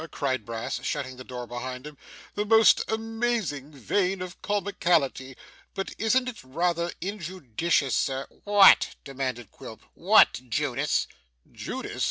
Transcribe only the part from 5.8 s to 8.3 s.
isn't it rather injudicious, sir?'